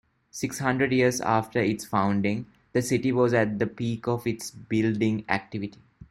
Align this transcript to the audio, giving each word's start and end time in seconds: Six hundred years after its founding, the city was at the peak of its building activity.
Six 0.31 0.57
hundred 0.57 0.91
years 0.93 1.21
after 1.21 1.59
its 1.59 1.85
founding, 1.85 2.47
the 2.73 2.81
city 2.81 3.11
was 3.11 3.35
at 3.35 3.59
the 3.59 3.67
peak 3.67 4.07
of 4.07 4.25
its 4.25 4.49
building 4.49 5.23
activity. 5.29 5.77